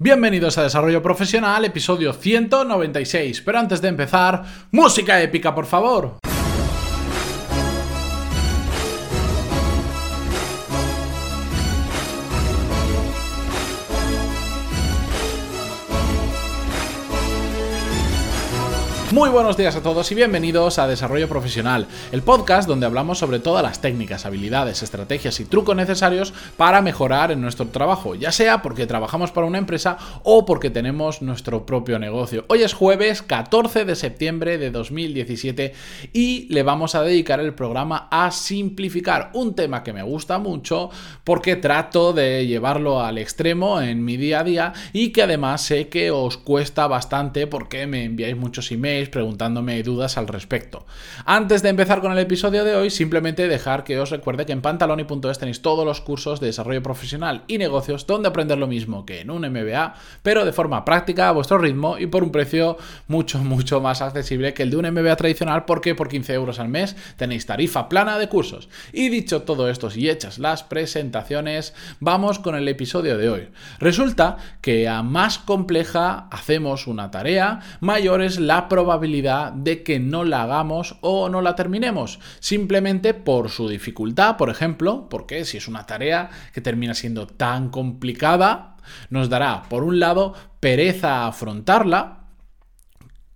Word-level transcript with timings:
Bienvenidos 0.00 0.56
a 0.56 0.62
Desarrollo 0.62 1.02
Profesional, 1.02 1.64
episodio 1.64 2.12
196. 2.12 3.42
Pero 3.42 3.58
antes 3.58 3.82
de 3.82 3.88
empezar, 3.88 4.44
música 4.70 5.20
épica, 5.20 5.52
por 5.56 5.66
favor. 5.66 6.18
Muy 19.18 19.30
buenos 19.30 19.56
días 19.56 19.74
a 19.74 19.82
todos 19.82 20.12
y 20.12 20.14
bienvenidos 20.14 20.78
a 20.78 20.86
Desarrollo 20.86 21.28
Profesional, 21.28 21.88
el 22.12 22.22
podcast 22.22 22.68
donde 22.68 22.86
hablamos 22.86 23.18
sobre 23.18 23.40
todas 23.40 23.64
las 23.64 23.80
técnicas, 23.80 24.24
habilidades, 24.24 24.84
estrategias 24.84 25.40
y 25.40 25.44
trucos 25.44 25.74
necesarios 25.74 26.32
para 26.56 26.82
mejorar 26.82 27.32
en 27.32 27.40
nuestro 27.40 27.66
trabajo, 27.66 28.14
ya 28.14 28.30
sea 28.30 28.62
porque 28.62 28.86
trabajamos 28.86 29.32
para 29.32 29.48
una 29.48 29.58
empresa 29.58 29.98
o 30.22 30.46
porque 30.46 30.70
tenemos 30.70 31.20
nuestro 31.20 31.66
propio 31.66 31.98
negocio. 31.98 32.44
Hoy 32.46 32.62
es 32.62 32.74
jueves 32.74 33.22
14 33.22 33.84
de 33.84 33.96
septiembre 33.96 34.56
de 34.56 34.70
2017 34.70 35.74
y 36.12 36.46
le 36.50 36.62
vamos 36.62 36.94
a 36.94 37.02
dedicar 37.02 37.40
el 37.40 37.54
programa 37.54 38.06
a 38.12 38.30
simplificar, 38.30 39.32
un 39.34 39.56
tema 39.56 39.82
que 39.82 39.92
me 39.92 40.04
gusta 40.04 40.38
mucho 40.38 40.90
porque 41.24 41.56
trato 41.56 42.12
de 42.12 42.46
llevarlo 42.46 43.02
al 43.02 43.18
extremo 43.18 43.82
en 43.82 44.04
mi 44.04 44.16
día 44.16 44.38
a 44.38 44.44
día 44.44 44.72
y 44.92 45.10
que 45.10 45.24
además 45.24 45.62
sé 45.62 45.88
que 45.88 46.12
os 46.12 46.36
cuesta 46.36 46.86
bastante 46.86 47.48
porque 47.48 47.88
me 47.88 48.04
enviáis 48.04 48.36
muchos 48.36 48.70
emails 48.70 49.07
preguntándome 49.10 49.82
dudas 49.82 50.16
al 50.18 50.28
respecto. 50.28 50.86
Antes 51.24 51.62
de 51.62 51.68
empezar 51.68 52.00
con 52.00 52.12
el 52.12 52.18
episodio 52.18 52.64
de 52.64 52.74
hoy, 52.74 52.90
simplemente 52.90 53.48
dejar 53.48 53.84
que 53.84 53.98
os 53.98 54.10
recuerde 54.10 54.46
que 54.46 54.52
en 54.52 54.62
pantaloni.es 54.62 55.38
tenéis 55.38 55.62
todos 55.62 55.84
los 55.84 56.00
cursos 56.00 56.40
de 56.40 56.46
desarrollo 56.46 56.82
profesional 56.82 57.44
y 57.48 57.58
negocios 57.58 58.06
donde 58.06 58.28
aprender 58.28 58.58
lo 58.58 58.66
mismo 58.66 59.04
que 59.04 59.20
en 59.20 59.30
un 59.30 59.42
MBA, 59.42 59.94
pero 60.22 60.44
de 60.44 60.52
forma 60.52 60.84
práctica, 60.84 61.28
a 61.28 61.32
vuestro 61.32 61.58
ritmo 61.58 61.98
y 61.98 62.06
por 62.06 62.22
un 62.22 62.32
precio 62.32 62.76
mucho, 63.06 63.38
mucho 63.38 63.80
más 63.80 64.02
accesible 64.02 64.54
que 64.54 64.62
el 64.62 64.70
de 64.70 64.76
un 64.76 64.90
MBA 64.90 65.16
tradicional, 65.16 65.64
porque 65.64 65.94
por 65.94 66.08
15 66.08 66.34
euros 66.34 66.58
al 66.58 66.68
mes 66.68 66.96
tenéis 67.16 67.46
tarifa 67.46 67.88
plana 67.88 68.18
de 68.18 68.28
cursos. 68.28 68.68
Y 68.92 69.08
dicho 69.08 69.42
todo 69.42 69.68
esto 69.68 69.88
y 69.94 70.08
hechas 70.08 70.38
las 70.38 70.62
presentaciones, 70.62 71.74
vamos 72.00 72.38
con 72.38 72.54
el 72.54 72.68
episodio 72.68 73.16
de 73.16 73.28
hoy. 73.28 73.48
Resulta 73.78 74.36
que 74.60 74.88
a 74.88 75.02
más 75.02 75.38
compleja 75.38 76.28
hacemos 76.30 76.86
una 76.86 77.10
tarea, 77.10 77.60
mayor 77.80 78.22
es 78.22 78.38
la 78.38 78.68
probabilidad 78.68 78.97
probabilidad 78.98 79.52
de 79.52 79.84
que 79.84 80.00
no 80.00 80.24
la 80.24 80.42
hagamos 80.42 80.96
o 81.02 81.28
no 81.28 81.40
la 81.40 81.54
terminemos, 81.54 82.18
simplemente 82.40 83.14
por 83.14 83.48
su 83.48 83.68
dificultad, 83.68 84.36
por 84.36 84.50
ejemplo, 84.50 85.08
porque 85.08 85.44
si 85.44 85.56
es 85.56 85.68
una 85.68 85.86
tarea 85.86 86.30
que 86.52 86.60
termina 86.60 86.94
siendo 86.94 87.28
tan 87.28 87.70
complicada, 87.70 88.76
nos 89.08 89.28
dará, 89.28 89.62
por 89.68 89.84
un 89.84 90.00
lado, 90.00 90.34
pereza 90.58 91.28
afrontarla, 91.28 92.24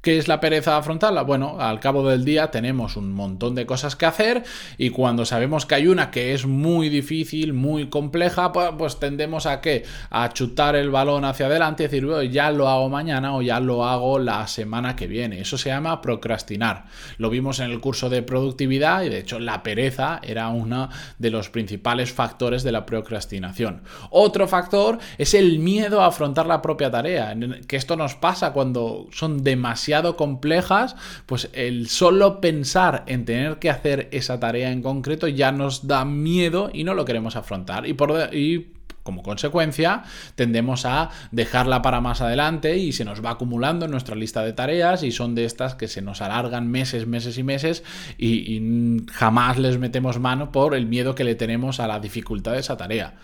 ¿Qué 0.02 0.18
es 0.18 0.26
la 0.26 0.40
pereza 0.40 0.76
afrontarla? 0.76 1.22
Bueno, 1.22 1.60
al 1.60 1.78
cabo 1.78 2.04
del 2.08 2.24
día 2.24 2.50
tenemos 2.50 2.96
un 2.96 3.12
montón 3.12 3.54
de 3.54 3.66
cosas 3.66 3.94
que 3.94 4.04
hacer 4.04 4.42
y 4.76 4.90
cuando 4.90 5.24
sabemos 5.24 5.64
que 5.64 5.76
hay 5.76 5.86
una 5.86 6.10
que 6.10 6.34
es 6.34 6.44
muy 6.44 6.88
difícil, 6.88 7.52
muy 7.52 7.88
compleja, 7.88 8.50
pues, 8.50 8.70
pues 8.76 8.98
tendemos 8.98 9.46
a 9.46 9.60
qué? 9.60 9.84
A 10.10 10.32
chutar 10.32 10.74
el 10.74 10.90
balón 10.90 11.24
hacia 11.24 11.46
adelante 11.46 11.84
y 11.84 11.86
decir, 11.86 12.04
ya 12.32 12.50
lo 12.50 12.68
hago 12.68 12.88
mañana 12.88 13.36
o 13.36 13.42
ya 13.42 13.60
lo 13.60 13.84
hago 13.84 14.18
la 14.18 14.48
semana 14.48 14.96
que 14.96 15.06
viene. 15.06 15.40
Eso 15.40 15.56
se 15.56 15.68
llama 15.68 16.02
procrastinar. 16.02 16.86
Lo 17.18 17.30
vimos 17.30 17.60
en 17.60 17.70
el 17.70 17.78
curso 17.78 18.10
de 18.10 18.24
productividad 18.24 19.04
y 19.04 19.08
de 19.08 19.20
hecho 19.20 19.38
la 19.38 19.62
pereza 19.62 20.18
era 20.24 20.48
uno 20.48 20.88
de 21.18 21.30
los 21.30 21.48
principales 21.48 22.10
factores 22.12 22.64
de 22.64 22.72
la 22.72 22.86
procrastinación. 22.86 23.82
Otro 24.10 24.48
factor 24.48 24.98
es 25.16 25.34
el 25.34 25.60
miedo 25.60 26.02
a 26.02 26.06
afrontar 26.06 26.46
la 26.46 26.60
propia 26.60 26.90
tarea, 26.90 27.36
que 27.68 27.76
esto 27.76 27.94
nos 27.94 28.16
pasa 28.16 28.52
cuando 28.52 29.06
son 29.12 29.44
demasiado 29.44 29.91
complejas, 30.16 30.96
pues 31.26 31.50
el 31.52 31.88
solo 31.88 32.40
pensar 32.40 33.04
en 33.06 33.24
tener 33.24 33.58
que 33.58 33.70
hacer 33.70 34.08
esa 34.12 34.40
tarea 34.40 34.70
en 34.70 34.82
concreto 34.82 35.28
ya 35.28 35.52
nos 35.52 35.86
da 35.86 36.04
miedo 36.04 36.70
y 36.72 36.84
no 36.84 36.94
lo 36.94 37.04
queremos 37.04 37.36
afrontar. 37.36 37.86
Y 37.86 37.94
por, 37.94 38.34
y 38.34 38.72
como 39.02 39.22
consecuencia, 39.22 40.04
tendemos 40.34 40.86
a 40.86 41.10
dejarla 41.30 41.82
para 41.82 42.00
más 42.00 42.20
adelante 42.20 42.78
y 42.78 42.92
se 42.92 43.04
nos 43.04 43.24
va 43.24 43.30
acumulando 43.30 43.86
en 43.86 43.90
nuestra 43.90 44.14
lista 44.14 44.42
de 44.42 44.52
tareas 44.52 45.02
y 45.02 45.10
son 45.10 45.34
de 45.34 45.44
estas 45.44 45.74
que 45.74 45.88
se 45.88 46.02
nos 46.02 46.22
alargan 46.22 46.68
meses, 46.70 47.06
meses 47.06 47.38
y 47.38 47.42
meses 47.42 47.82
y, 48.16 48.56
y 48.56 49.06
jamás 49.12 49.58
les 49.58 49.78
metemos 49.78 50.20
mano 50.20 50.52
por 50.52 50.74
el 50.74 50.86
miedo 50.86 51.14
que 51.14 51.24
le 51.24 51.34
tenemos 51.34 51.80
a 51.80 51.86
la 51.86 52.00
dificultad 52.00 52.52
de 52.52 52.60
esa 52.60 52.76
tarea. 52.76 53.14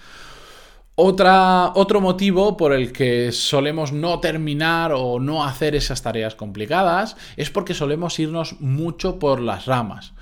Otra, 1.01 1.71
otro 1.77 2.01
motivo 2.01 2.57
por 2.57 2.73
el 2.73 2.91
que 2.91 3.31
solemos 3.31 3.93
no 3.93 4.19
terminar 4.19 4.91
o 4.93 5.21
no 5.21 5.45
hacer 5.45 5.77
esas 5.77 6.03
tareas 6.03 6.35
complicadas 6.35 7.17
es 7.37 7.51
porque 7.51 7.73
solemos 7.73 8.19
irnos 8.19 8.61
mucho 8.61 9.21
por 9.21 9.39
las 9.41 9.67
ramas. 9.67 10.13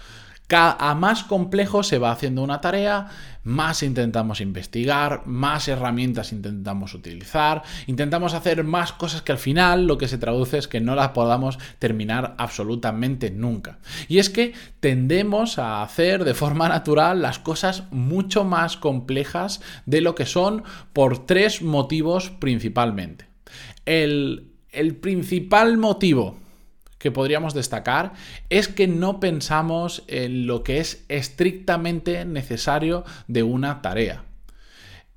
A 0.49 0.95
más 0.95 1.25
complejo 1.25 1.83
se 1.83 1.99
va 1.99 2.13
haciendo 2.13 2.41
una 2.41 2.61
tarea, 2.61 3.09
más 3.43 3.83
intentamos 3.83 4.41
investigar, 4.41 5.27
más 5.27 5.67
herramientas 5.67 6.31
intentamos 6.31 6.95
utilizar, 6.95 7.65
intentamos 7.89 8.33
hacer 8.33 8.63
más 8.63 8.93
cosas 8.93 9.23
que 9.23 9.33
al 9.33 9.39
final 9.39 9.89
lo 9.89 9.99
que 9.99 10.07
se 10.07 10.19
traduce 10.19 10.59
es 10.59 10.69
que 10.69 10.81
no 10.81 10.95
las 10.95 11.09
podamos 11.09 11.59
terminar 11.81 12.37
absolutamente 12.39 13.31
nunca. 13.31 13.81
Y 14.07 14.19
es 14.19 14.31
que 14.31 14.53
tendemos 14.79 15.59
a 15.59 15.83
hacer 15.83 16.25
de 16.25 16.35
forma 16.35 16.69
natural 16.69 17.23
las 17.23 17.41
cosas 17.41 17.83
mucho 17.91 18.45
más 18.45 18.77
complejas 18.77 19.61
de 19.85 20.01
lo 20.01 20.15
que 20.15 20.27
son 20.27 20.63
por 20.93 21.27
tres 21.27 21.61
motivos 21.61 22.31
principalmente. 22.31 23.27
El, 23.85 24.53
el 24.71 24.95
principal 24.95 25.77
motivo 25.77 26.46
que 26.99 27.11
podríamos 27.11 27.55
destacar 27.55 28.13
es 28.49 28.69
que 28.69 28.89
no 28.89 29.21
pensamos 29.21 30.05
en 30.09 30.47
lo 30.47 30.63
que 30.63 30.79
es 30.79 31.05
estrictamente 31.09 32.25
necesario 32.25 33.05
de 33.29 33.43
una 33.43 33.83
tarea. 33.83 34.25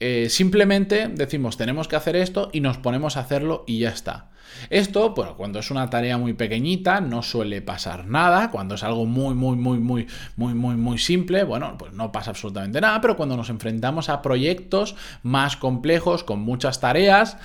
Eh, 0.02 0.28
simplemente 0.30 1.10
decimos 1.10 1.58
tenemos 1.58 1.90
que 1.90 1.98
hacer 1.98 2.16
esto 2.16 2.50
y 2.54 2.62
nos 2.62 2.78
ponemos 2.78 3.18
a 3.18 3.22
hacerlo 3.22 3.66
y 3.68 3.80
ya 3.80 3.90
está. 3.90 4.30
Esto, 4.70 5.14
bueno, 5.14 5.36
cuando 5.36 5.60
es 5.60 5.72
una 5.72 5.90
tarea 5.90 6.18
muy 6.18 6.34
pequeñita 6.34 7.02
no 7.02 7.22
suele 7.22 7.62
pasar 7.62 8.08
nada, 8.08 8.50
cuando 8.50 8.76
es 8.76 8.84
algo 8.84 9.06
muy, 9.06 9.36
muy, 9.36 9.56
muy, 9.56 9.80
muy, 9.80 10.08
muy, 10.36 10.54
muy, 10.54 10.76
muy 10.76 10.98
simple, 10.98 11.44
bueno, 11.44 11.76
pues 11.78 11.94
no 11.94 12.12
pasa 12.12 12.32
absolutamente 12.32 12.82
nada, 12.82 13.00
pero 13.02 13.16
cuando 13.16 13.38
nos 13.38 13.50
enfrentamos 13.50 14.10
a 14.10 14.22
proyectos 14.22 14.96
más 15.22 15.56
complejos, 15.56 16.24
con 16.24 16.40
muchas 16.40 16.80
tareas, 16.80 17.38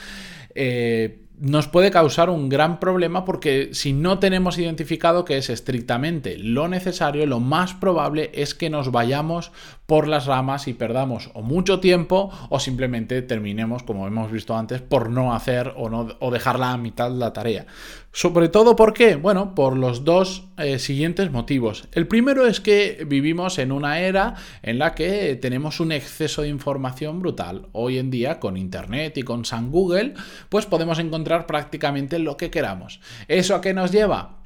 eh, 0.54 1.23
nos 1.38 1.66
puede 1.68 1.90
causar 1.90 2.30
un 2.30 2.48
gran 2.48 2.78
problema 2.78 3.24
porque 3.24 3.70
si 3.72 3.92
no 3.92 4.18
tenemos 4.18 4.58
identificado 4.58 5.24
que 5.24 5.36
es 5.36 5.50
estrictamente 5.50 6.38
lo 6.38 6.68
necesario, 6.68 7.26
lo 7.26 7.40
más 7.40 7.74
probable 7.74 8.30
es 8.34 8.54
que 8.54 8.70
nos 8.70 8.92
vayamos 8.92 9.50
por 9.86 10.08
las 10.08 10.26
ramas 10.26 10.68
y 10.68 10.74
perdamos 10.74 11.30
o 11.34 11.42
mucho 11.42 11.80
tiempo 11.80 12.30
o 12.48 12.60
simplemente 12.60 13.20
terminemos, 13.22 13.82
como 13.82 14.06
hemos 14.06 14.30
visto 14.30 14.56
antes, 14.56 14.80
por 14.80 15.10
no 15.10 15.34
hacer 15.34 15.74
o, 15.76 15.90
no, 15.90 16.08
o 16.20 16.30
dejarla 16.30 16.72
a 16.72 16.78
mitad 16.78 17.10
la 17.10 17.32
tarea. 17.32 17.66
Sobre 18.12 18.48
todo, 18.48 18.76
¿por 18.76 18.94
qué? 18.94 19.16
Bueno, 19.16 19.56
por 19.56 19.76
los 19.76 20.04
dos 20.04 20.44
eh, 20.56 20.78
siguientes 20.78 21.32
motivos. 21.32 21.88
El 21.90 22.06
primero 22.06 22.46
es 22.46 22.60
que 22.60 23.04
vivimos 23.08 23.58
en 23.58 23.72
una 23.72 23.98
era 23.98 24.36
en 24.62 24.78
la 24.78 24.94
que 24.94 25.34
tenemos 25.34 25.80
un 25.80 25.90
exceso 25.90 26.42
de 26.42 26.48
información 26.48 27.18
brutal. 27.18 27.66
Hoy 27.72 27.98
en 27.98 28.12
día, 28.12 28.38
con 28.38 28.56
Internet 28.56 29.18
y 29.18 29.24
con 29.24 29.44
San 29.44 29.72
Google, 29.72 30.14
pues 30.48 30.64
podemos 30.64 31.00
encontrar 31.00 31.33
prácticamente 31.46 32.18
lo 32.18 32.36
que 32.36 32.50
queramos. 32.50 33.00
¿Eso 33.28 33.54
a 33.54 33.60
qué 33.60 33.74
nos 33.74 33.90
lleva? 33.90 34.43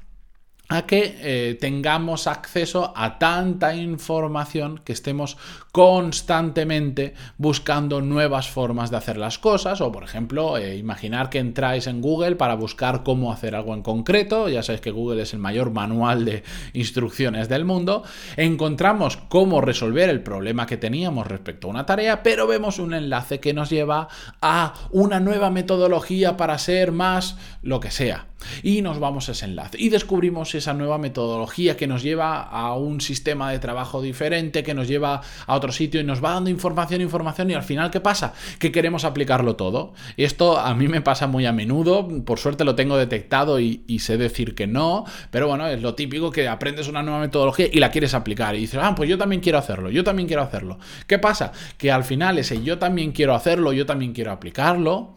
A 0.69 0.83
que 0.83 1.17
eh, 1.19 1.57
tengamos 1.59 2.27
acceso 2.27 2.93
a 2.95 3.17
tanta 3.17 3.75
información 3.75 4.79
que 4.83 4.93
estemos 4.93 5.37
constantemente 5.71 7.15
buscando 7.37 8.01
nuevas 8.01 8.49
formas 8.49 8.91
de 8.91 8.97
hacer 8.97 9.17
las 9.17 9.39
cosas. 9.39 9.81
O 9.81 9.91
por 9.91 10.03
ejemplo 10.03 10.57
eh, 10.57 10.77
imaginar 10.77 11.29
que 11.29 11.39
entráis 11.39 11.87
en 11.87 12.01
Google 12.01 12.35
para 12.35 12.55
buscar 12.55 13.03
cómo 13.03 13.33
hacer 13.33 13.55
algo 13.55 13.73
en 13.73 13.81
concreto. 13.81 14.47
Ya 14.47 14.61
sabéis 14.61 14.81
que 14.81 14.91
Google 14.91 15.23
es 15.23 15.33
el 15.33 15.39
mayor 15.39 15.71
manual 15.71 16.23
de 16.23 16.43
instrucciones 16.73 17.49
del 17.49 17.65
mundo. 17.65 18.03
Encontramos 18.37 19.17
cómo 19.17 19.61
resolver 19.61 20.09
el 20.09 20.21
problema 20.21 20.67
que 20.67 20.77
teníamos 20.77 21.27
respecto 21.27 21.67
a 21.67 21.71
una 21.71 21.85
tarea 21.85 22.21
pero 22.21 22.45
vemos 22.45 22.77
un 22.77 22.93
enlace 22.93 23.39
que 23.39 23.53
nos 23.53 23.71
lleva 23.71 24.07
a 24.41 24.73
una 24.91 25.19
nueva 25.19 25.49
metodología 25.49 26.37
para 26.37 26.57
ser 26.59 26.91
más 26.91 27.37
lo 27.63 27.79
que 27.79 27.89
sea. 27.89 28.27
Y 28.63 28.81
nos 28.81 28.99
vamos 28.99 29.27
a 29.27 29.33
ese 29.33 29.45
enlace. 29.45 29.77
Y 29.79 29.89
descubrimos 29.89 30.55
esa 30.59 30.73
nueva 30.73 30.97
metodología 30.97 31.75
que 31.75 31.87
nos 31.87 32.03
lleva 32.03 32.41
a 32.41 32.75
un 32.75 33.01
sistema 33.01 33.51
de 33.51 33.59
trabajo 33.59 34.01
diferente, 34.01 34.63
que 34.63 34.73
nos 34.73 34.87
lleva 34.87 35.21
a 35.45 35.55
otro 35.55 35.71
sitio 35.71 35.99
y 35.99 36.03
nos 36.03 36.23
va 36.23 36.33
dando 36.33 36.49
información, 36.49 37.01
información 37.01 37.51
y 37.51 37.53
al 37.53 37.63
final 37.63 37.89
¿qué 37.91 37.99
pasa? 37.99 38.33
Que 38.59 38.71
queremos 38.71 39.05
aplicarlo 39.05 39.55
todo. 39.55 39.93
Y 40.15 40.23
esto 40.23 40.59
a 40.59 40.73
mí 40.75 40.87
me 40.87 41.01
pasa 41.01 41.27
muy 41.27 41.45
a 41.45 41.51
menudo, 41.51 42.07
por 42.25 42.39
suerte 42.39 42.63
lo 42.63 42.75
tengo 42.75 42.97
detectado 42.97 43.59
y, 43.59 43.99
sé 43.99 44.17
decir 44.17 44.55
que 44.55 44.65
no, 44.65 45.05
pero 45.29 45.47
bueno, 45.47 45.67
es 45.67 45.81
lo 45.81 45.93
típico 45.93 46.31
que 46.31 46.47
aprendes 46.47 46.87
una 46.87 47.03
nueva 47.03 47.19
metodología 47.19 47.67
y 47.71 47.79
la 47.79 47.91
quieres 47.91 48.13
aplicar 48.13 48.55
y 48.55 48.59
dices, 48.59 48.79
ah, 48.81 48.95
pues 48.95 49.09
yo 49.09 49.17
también 49.17 49.41
quiero 49.41 49.57
hacerlo, 49.57 49.89
yo 49.89 50.03
también 50.03 50.27
quiero 50.27 50.41
hacerlo. 50.41 50.79
¿Qué 51.05 51.19
pasa? 51.19 51.51
Que 51.77 51.91
al 51.91 52.05
final 52.05 52.37
ese 52.37 52.63
yo 52.63 52.79
también 52.79 53.11
quiero 53.11 53.35
hacerlo, 53.35 53.73
yo 53.73 53.85
también 53.85 54.13
quiero 54.13 54.31
aplicarlo, 54.31 55.15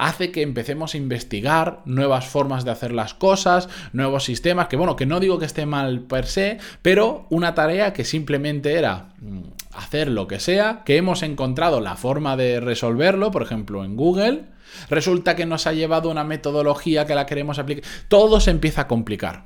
hace 0.00 0.32
que 0.32 0.40
empecemos 0.40 0.94
a 0.94 0.96
investigar 0.96 1.82
nuevas 1.84 2.26
formas 2.26 2.64
de 2.64 2.70
hacer 2.70 2.92
las 2.92 3.12
cosas, 3.12 3.68
nuevos 3.92 4.24
sistemas, 4.24 4.68
que 4.68 4.76
bueno, 4.76 4.96
que 4.96 5.04
no 5.04 5.20
digo 5.20 5.38
que 5.38 5.44
esté 5.44 5.66
mal 5.66 6.00
per 6.00 6.26
se, 6.26 6.58
pero 6.80 7.26
una 7.28 7.54
tarea 7.54 7.92
que 7.92 8.04
simplemente 8.04 8.72
era 8.72 9.10
mm, 9.20 9.42
hacer 9.74 10.08
lo 10.08 10.26
que 10.26 10.40
sea, 10.40 10.82
que 10.86 10.96
hemos 10.96 11.22
encontrado 11.22 11.80
la 11.80 11.96
forma 11.96 12.36
de 12.38 12.60
resolverlo, 12.60 13.30
por 13.30 13.42
ejemplo 13.42 13.84
en 13.84 13.94
Google, 13.96 14.44
resulta 14.88 15.36
que 15.36 15.44
nos 15.44 15.66
ha 15.66 15.74
llevado 15.74 16.10
una 16.10 16.24
metodología 16.24 17.04
que 17.04 17.14
la 17.14 17.26
queremos 17.26 17.58
aplicar, 17.58 17.84
todo 18.08 18.40
se 18.40 18.50
empieza 18.50 18.82
a 18.82 18.88
complicar. 18.88 19.44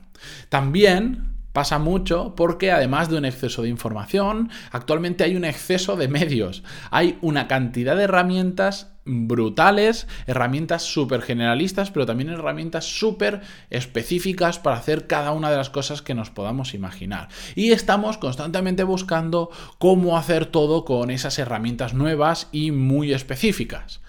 También 0.51 1.34
Pasa 1.55 1.79
mucho 1.79 2.35
porque 2.35 2.73
además 2.73 3.09
de 3.09 3.17
un 3.17 3.25
exceso 3.25 3.63
de 3.63 3.69
información, 3.69 4.51
actualmente 4.73 5.23
hay 5.23 5.37
un 5.37 5.45
exceso 5.45 5.95
de 5.95 6.09
medios. 6.09 6.65
Hay 6.91 7.17
una 7.23 7.47
cantidad 7.47 7.95
de 7.95 8.03
herramientas 8.03 8.89
brutales, 9.05 10.09
herramientas 10.27 10.83
súper 10.83 11.23
generalistas, 11.23 11.93
pero 11.93 12.07
también 12.07 12.31
herramientas 12.31 12.87
súper 12.87 13.43
específicas 13.71 14.59
para 14.59 14.79
hacer 14.79 15.07
cada 15.07 15.31
una 15.31 15.49
de 15.49 15.57
las 15.57 15.71
cosas 15.71 16.03
que 16.03 16.15
nos 16.15 16.29
podamos 16.29 16.75
imaginar. 16.75 17.29
Y 17.55 17.71
estamos 17.71 18.19
constantemente 18.19 18.83
buscando 18.83 19.49
cómo 19.79 20.19
hacer 20.19 20.47
todo 20.47 20.85
con 20.85 21.09
esas 21.13 21.39
herramientas 21.39 21.95
nuevas 21.95 22.49
y 22.51 22.73
muy 22.73 23.13
específicas. 23.13 24.01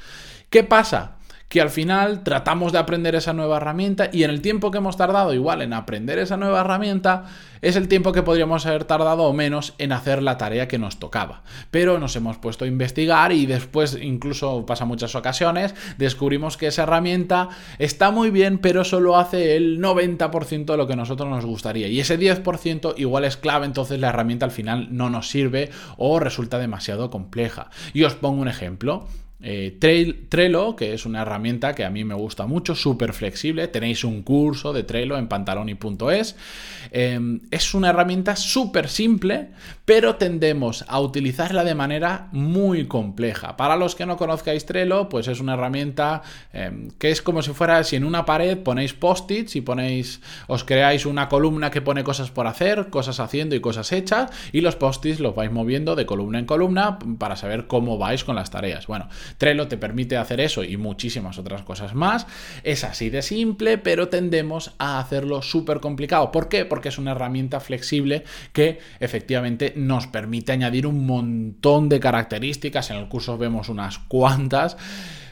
¿Qué 0.49 0.63
pasa? 0.63 1.17
Que 1.49 1.61
al 1.61 1.69
final 1.69 2.23
tratamos 2.23 2.71
de 2.71 2.79
aprender 2.79 3.15
esa 3.15 3.33
nueva 3.33 3.57
herramienta 3.57 4.09
y 4.11 4.23
en 4.23 4.31
el 4.31 4.41
tiempo 4.41 4.71
que 4.71 4.79
hemos 4.79 4.97
tardado 4.97 5.33
igual 5.33 5.61
en 5.61 5.73
aprender 5.73 6.17
esa 6.17 6.37
nueva 6.37 6.61
herramienta 6.61 7.25
es 7.61 7.75
el 7.75 7.87
tiempo 7.87 8.11
que 8.11 8.23
podríamos 8.23 8.65
haber 8.65 8.83
tardado 8.83 9.23
o 9.23 9.33
menos 9.33 9.73
en 9.77 9.91
hacer 9.91 10.21
la 10.21 10.37
tarea 10.37 10.67
que 10.67 10.77
nos 10.77 10.99
tocaba. 10.99 11.41
Pero 11.71 11.97
nos 11.99 12.15
hemos 12.15 12.37
puesto 12.37 12.65
a 12.65 12.67
investigar 12.67 13.31
y 13.31 13.45
después, 13.45 13.97
incluso 13.99 14.65
pasa 14.65 14.85
muchas 14.85 15.15
ocasiones, 15.15 15.73
descubrimos 15.97 16.57
que 16.57 16.67
esa 16.67 16.83
herramienta 16.83 17.49
está 17.79 18.11
muy 18.11 18.29
bien, 18.29 18.59
pero 18.59 18.83
solo 18.83 19.17
hace 19.17 19.55
el 19.55 19.81
90% 19.81 20.65
de 20.65 20.77
lo 20.77 20.87
que 20.87 20.95
nosotros 20.95 21.27
nos 21.29 21.45
gustaría. 21.45 21.87
Y 21.87 21.99
ese 21.99 22.19
10% 22.19 22.93
igual 22.97 23.25
es 23.25 23.37
clave, 23.37 23.65
entonces 23.65 23.99
la 23.99 24.09
herramienta 24.09 24.45
al 24.45 24.51
final 24.51 24.89
no 24.91 25.09
nos 25.09 25.29
sirve 25.29 25.71
o 25.97 26.19
resulta 26.19 26.59
demasiado 26.59 27.09
compleja. 27.09 27.69
Y 27.93 28.03
os 28.03 28.13
pongo 28.13 28.41
un 28.41 28.47
ejemplo. 28.47 29.07
Eh, 29.41 29.77
Trello, 30.29 30.75
que 30.75 30.93
es 30.93 31.05
una 31.05 31.21
herramienta 31.21 31.75
que 31.75 31.83
a 31.83 31.89
mí 31.89 32.03
me 32.05 32.15
gusta 32.15 32.47
mucho, 32.47 32.73
súper 32.73 33.13
flexible. 33.13 33.67
Tenéis 33.67 34.03
un 34.03 34.23
curso 34.23 34.71
de 34.71 34.83
Trello 34.83 35.17
en 35.17 35.27
pantaloni.es. 35.27 36.35
Em, 36.91 37.41
es 37.51 37.73
una 37.73 37.89
herramienta 37.89 38.35
súper 38.37 38.87
simple, 38.87 39.49
pero 39.83 40.15
tendemos 40.15 40.85
a 40.87 40.99
utilizarla 41.01 41.63
de 41.63 41.75
manera 41.75 42.29
muy 42.31 42.87
compleja. 42.87 43.57
Para 43.57 43.75
los 43.75 43.93
que 43.93 44.05
no 44.05 44.15
conozcáis 44.15 44.65
Trello, 44.65 45.09
pues 45.09 45.27
es 45.27 45.39
una 45.41 45.53
herramienta 45.55 46.21
em, 46.53 46.89
que 46.97 47.11
es 47.11 47.21
como 47.21 47.41
si 47.41 47.51
fuera 47.51 47.83
si 47.83 47.97
en 47.97 48.05
una 48.05 48.25
pared 48.25 48.57
ponéis 48.57 48.93
post-its 48.93 49.55
y 49.57 49.61
ponéis, 49.61 50.21
os 50.47 50.63
creáis 50.63 51.05
una 51.05 51.27
columna 51.27 51.71
que 51.71 51.81
pone 51.81 52.03
cosas 52.03 52.31
por 52.31 52.47
hacer, 52.47 52.89
cosas 52.89 53.19
haciendo 53.19 53.55
y 53.55 53.59
cosas 53.59 53.91
hechas, 53.91 54.31
y 54.53 54.61
los 54.61 54.75
post-its 54.75 55.19
los 55.19 55.35
vais 55.35 55.51
moviendo 55.51 55.95
de 55.95 56.05
columna 56.05 56.39
en 56.39 56.45
columna 56.45 56.99
para 57.19 57.35
saber 57.35 57.67
cómo 57.67 57.97
vais 57.97 58.23
con 58.23 58.35
las 58.35 58.49
tareas. 58.49 58.87
Bueno, 58.87 59.09
Trello 59.37 59.67
te 59.67 59.77
permite 59.77 60.17
hacer 60.17 60.39
eso 60.39 60.63
y 60.63 60.77
muchísimas 60.77 61.37
otras 61.37 61.63
cosas 61.63 61.93
más. 61.93 62.27
Es 62.63 62.83
así 62.83 63.09
de 63.09 63.21
simple, 63.21 63.77
pero 63.77 64.09
tendemos 64.09 64.73
a 64.77 64.99
hacerlo 64.99 65.41
súper 65.41 65.79
complicado. 65.79 66.31
¿Por 66.31 66.49
qué? 66.49 66.65
Porque 66.65 66.89
es 66.89 66.97
una 66.97 67.11
herramienta 67.11 67.59
flexible 67.59 68.23
que 68.53 68.79
efectivamente 68.99 69.73
nos 69.75 70.07
permite 70.07 70.51
añadir 70.51 70.87
un 70.87 71.05
montón 71.05 71.89
de 71.89 71.99
características. 71.99 72.91
En 72.91 72.97
el 72.97 73.07
curso 73.07 73.37
vemos 73.37 73.69
unas 73.69 73.99
cuantas 73.99 74.77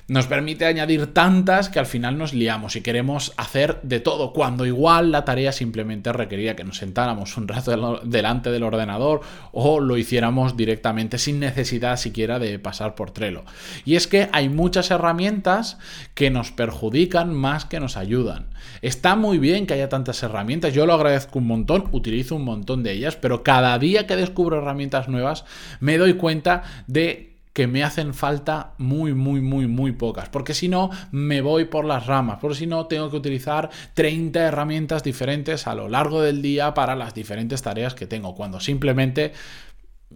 nos 0.07 0.27
permite 0.27 0.65
añadir 0.65 1.13
tantas 1.13 1.69
que 1.69 1.79
al 1.79 1.85
final 1.85 2.17
nos 2.17 2.33
liamos 2.33 2.75
y 2.75 2.81
queremos 2.81 3.33
hacer 3.38 3.79
de 3.83 4.00
todo, 4.00 4.33
cuando 4.33 4.65
igual 4.65 5.11
la 5.11 5.23
tarea 5.25 5.51
simplemente 5.51 6.11
requería 6.11 6.55
que 6.55 6.63
nos 6.63 6.77
sentáramos 6.77 7.38
un 7.38 7.47
rato 7.47 8.01
delante 8.03 8.51
del 8.51 8.63
ordenador 8.63 9.21
o 9.51 9.79
lo 9.79 9.97
hiciéramos 9.97 10.57
directamente 10.57 11.17
sin 11.17 11.39
necesidad 11.39 11.97
siquiera 11.97 12.39
de 12.39 12.59
pasar 12.59 12.95
por 12.95 13.11
Trello. 13.11 13.44
Y 13.85 13.95
es 13.95 14.07
que 14.07 14.29
hay 14.33 14.50
muchas 14.50 14.91
herramientas 14.91 15.77
que 16.13 16.29
nos 16.29 16.51
perjudican 16.51 17.33
más 17.33 17.65
que 17.65 17.79
nos 17.79 17.97
ayudan. 17.97 18.47
Está 18.81 19.15
muy 19.15 19.38
bien 19.38 19.65
que 19.65 19.73
haya 19.73 19.89
tantas 19.89 20.21
herramientas, 20.23 20.73
yo 20.73 20.85
lo 20.85 20.94
agradezco 20.94 21.39
un 21.39 21.47
montón, 21.47 21.85
utilizo 21.91 22.35
un 22.35 22.44
montón 22.44 22.83
de 22.83 22.91
ellas, 22.91 23.15
pero 23.15 23.44
cada 23.44 23.77
día 23.79 24.05
que 24.07 24.15
descubro 24.15 24.57
herramientas 24.57 25.07
nuevas 25.07 25.45
me 25.79 25.97
doy 25.97 26.15
cuenta 26.15 26.63
de 26.88 27.32
que 27.53 27.67
me 27.67 27.83
hacen 27.83 28.13
falta 28.13 28.73
muy, 28.79 29.13
muy, 29.13 29.39
muy, 29.39 29.67
muy 29.67 29.91
pocas. 29.91 30.27
Porque 30.29 30.55
si 30.55 30.67
no, 30.67 30.89
me 31.11 31.41
voy 31.41 31.65
por 31.65 31.85
las 31.85 32.07
ramas. 32.07 32.39
Porque 32.41 32.57
si 32.57 32.67
no, 32.67 32.88
tengo 32.88 33.09
que 33.11 33.17
utilizar 33.17 33.69
30 33.94 34.39
herramientas 34.39 35.03
diferentes 35.03 35.67
a 35.67 35.75
lo 35.75 35.88
largo 35.88 36.21
del 36.21 36.41
día 36.41 36.73
para 36.73 36.95
las 36.95 37.13
diferentes 37.13 37.61
tareas 37.61 37.94
que 37.94 38.07
tengo. 38.07 38.33
Cuando 38.35 38.59
simplemente 38.59 39.33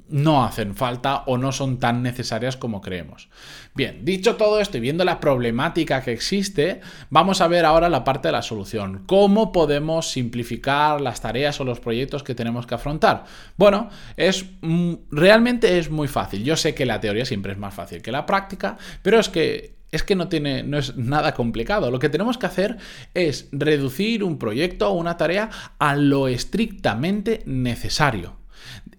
no 0.09 0.43
hacen 0.43 0.75
falta 0.75 1.23
o 1.25 1.37
no 1.37 1.51
son 1.51 1.79
tan 1.79 2.03
necesarias 2.03 2.57
como 2.57 2.81
creemos. 2.81 3.29
Bien, 3.75 4.03
dicho 4.03 4.35
todo 4.35 4.59
esto 4.59 4.77
y 4.77 4.81
viendo 4.81 5.05
la 5.05 5.19
problemática 5.19 6.01
que 6.01 6.11
existe, 6.11 6.81
vamos 7.09 7.41
a 7.41 7.47
ver 7.47 7.65
ahora 7.65 7.89
la 7.89 8.03
parte 8.03 8.29
de 8.29 8.31
la 8.31 8.41
solución. 8.41 9.03
¿Cómo 9.05 9.51
podemos 9.51 10.09
simplificar 10.09 10.99
las 11.01 11.21
tareas 11.21 11.59
o 11.59 11.63
los 11.63 11.79
proyectos 11.79 12.23
que 12.23 12.35
tenemos 12.35 12.65
que 12.65 12.75
afrontar? 12.75 13.25
Bueno, 13.57 13.89
es 14.15 14.45
mm, 14.61 14.93
realmente 15.11 15.77
es 15.77 15.89
muy 15.89 16.07
fácil. 16.07 16.43
Yo 16.43 16.55
sé 16.55 16.73
que 16.73 16.85
la 16.85 16.99
teoría 16.99 17.25
siempre 17.25 17.51
es 17.51 17.57
más 17.57 17.73
fácil 17.73 18.01
que 18.01 18.11
la 18.11 18.25
práctica, 18.25 18.77
pero 19.01 19.19
es 19.19 19.29
que 19.29 19.77
es 19.91 20.03
que 20.03 20.15
no 20.15 20.27
tiene 20.27 20.63
no 20.63 20.77
es 20.77 20.97
nada 20.97 21.33
complicado. 21.33 21.91
Lo 21.91 21.99
que 21.99 22.09
tenemos 22.09 22.37
que 22.37 22.45
hacer 22.45 22.77
es 23.13 23.47
reducir 23.51 24.23
un 24.23 24.37
proyecto 24.37 24.89
o 24.89 24.93
una 24.93 25.17
tarea 25.17 25.49
a 25.79 25.95
lo 25.95 26.27
estrictamente 26.27 27.41
necesario. 27.45 28.37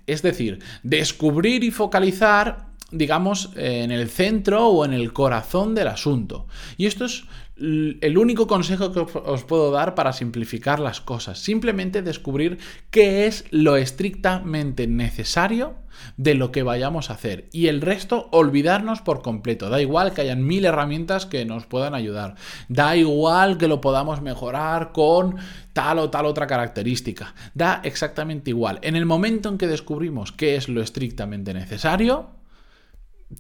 Es 0.09 0.23
decir, 0.23 0.59
descubrir 0.83 1.63
y 1.63 1.71
focalizar 1.71 2.68
digamos, 2.91 3.51
en 3.57 3.91
el 3.91 4.09
centro 4.09 4.69
o 4.69 4.85
en 4.85 4.93
el 4.93 5.13
corazón 5.13 5.75
del 5.75 5.89
asunto. 5.89 6.47
Y 6.77 6.87
esto 6.87 7.05
es 7.05 7.25
el 7.61 8.17
único 8.17 8.47
consejo 8.47 8.93
que 8.93 9.01
os 9.01 9.45
puedo 9.45 9.71
dar 9.73 9.95
para 9.95 10.13
simplificar 10.13 10.79
las 10.79 11.01
cosas. 11.01 11.41
Simplemente 11.41 12.03
descubrir 12.03 12.59
qué 12.91 13.27
es 13.27 13.45
lo 13.51 13.77
estrictamente 13.77 14.87
necesario 14.87 15.75
de 16.17 16.35
lo 16.35 16.53
que 16.53 16.63
vayamos 16.63 17.11
a 17.11 17.15
hacer. 17.15 17.49
Y 17.53 17.67
el 17.67 17.81
resto, 17.81 18.29
olvidarnos 18.31 19.03
por 19.03 19.23
completo. 19.23 19.69
Da 19.69 19.81
igual 19.81 20.13
que 20.13 20.21
hayan 20.21 20.47
mil 20.47 20.65
herramientas 20.65 21.27
que 21.27 21.45
nos 21.45 21.67
puedan 21.67 21.95
ayudar. 21.95 22.37
Da 22.69 22.97
igual 22.97 23.59
que 23.59 23.67
lo 23.67 23.81
podamos 23.81 24.23
mejorar 24.23 24.93
con 24.93 25.37
tal 25.73 25.99
o 25.99 26.11
tal 26.11 26.27
otra 26.27 26.47
característica. 26.47 27.35
Da 27.55 27.81
exactamente 27.83 28.51
igual. 28.51 28.79
En 28.83 28.95
el 28.95 29.07
momento 29.07 29.49
en 29.49 29.59
que 29.59 29.67
descubrimos 29.67 30.31
qué 30.31 30.55
es 30.55 30.69
lo 30.69 30.81
estrictamente 30.81 31.53
necesario, 31.53 32.38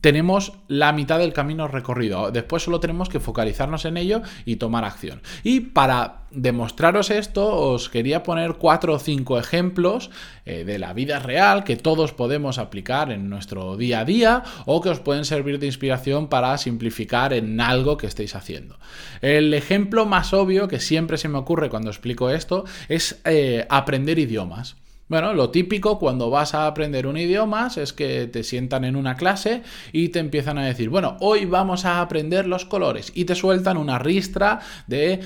tenemos 0.00 0.52
la 0.68 0.92
mitad 0.92 1.18
del 1.18 1.32
camino 1.32 1.66
recorrido. 1.66 2.30
Después 2.30 2.62
solo 2.62 2.80
tenemos 2.80 3.08
que 3.08 3.20
focalizarnos 3.20 3.84
en 3.84 3.96
ello 3.96 4.22
y 4.44 4.56
tomar 4.56 4.84
acción. 4.84 5.22
Y 5.42 5.60
para 5.60 6.22
demostraros 6.30 7.10
esto, 7.10 7.56
os 7.56 7.88
quería 7.88 8.22
poner 8.22 8.54
cuatro 8.54 8.94
o 8.94 8.98
cinco 8.98 9.38
ejemplos 9.38 10.10
eh, 10.44 10.64
de 10.64 10.78
la 10.78 10.92
vida 10.92 11.18
real 11.20 11.64
que 11.64 11.76
todos 11.76 12.12
podemos 12.12 12.58
aplicar 12.58 13.10
en 13.10 13.30
nuestro 13.30 13.78
día 13.78 14.00
a 14.00 14.04
día 14.04 14.42
o 14.66 14.82
que 14.82 14.90
os 14.90 15.00
pueden 15.00 15.24
servir 15.24 15.58
de 15.58 15.66
inspiración 15.66 16.28
para 16.28 16.56
simplificar 16.58 17.32
en 17.32 17.60
algo 17.60 17.96
que 17.96 18.06
estéis 18.06 18.34
haciendo. 18.34 18.78
El 19.22 19.54
ejemplo 19.54 20.04
más 20.04 20.34
obvio 20.34 20.68
que 20.68 20.80
siempre 20.80 21.16
se 21.16 21.28
me 21.28 21.38
ocurre 21.38 21.70
cuando 21.70 21.90
explico 21.90 22.28
esto 22.28 22.64
es 22.88 23.20
eh, 23.24 23.66
aprender 23.70 24.18
idiomas. 24.18 24.76
Bueno, 25.08 25.32
lo 25.32 25.50
típico 25.50 25.98
cuando 25.98 26.28
vas 26.28 26.54
a 26.54 26.66
aprender 26.66 27.06
un 27.06 27.16
idioma 27.16 27.68
es 27.74 27.94
que 27.94 28.26
te 28.26 28.44
sientan 28.44 28.84
en 28.84 28.94
una 28.94 29.16
clase 29.16 29.62
y 29.90 30.10
te 30.10 30.18
empiezan 30.18 30.58
a 30.58 30.66
decir, 30.66 30.90
bueno, 30.90 31.16
hoy 31.20 31.46
vamos 31.46 31.86
a 31.86 32.02
aprender 32.02 32.46
los 32.46 32.66
colores 32.66 33.10
y 33.14 33.24
te 33.24 33.34
sueltan 33.34 33.78
una 33.78 33.98
ristra 33.98 34.60
de 34.86 35.20